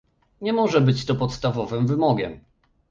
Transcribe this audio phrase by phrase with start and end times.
[0.41, 2.39] Nie może być to podstawowym wymogiem